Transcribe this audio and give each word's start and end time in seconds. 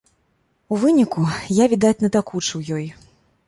У 0.75 0.79
выніку 0.83 1.27
я, 1.63 1.69
відаць, 1.77 1.95
надакучыў 2.07 2.59
ёй. 2.79 2.87